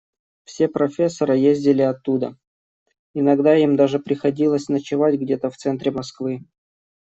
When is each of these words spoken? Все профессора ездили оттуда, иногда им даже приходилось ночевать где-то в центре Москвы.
Все 0.45 0.67
профессора 0.67 1.35
ездили 1.37 1.83
оттуда, 1.83 2.35
иногда 3.13 3.55
им 3.55 3.75
даже 3.75 3.99
приходилось 3.99 4.67
ночевать 4.67 5.19
где-то 5.19 5.51
в 5.51 5.57
центре 5.57 5.91
Москвы. 5.91 6.43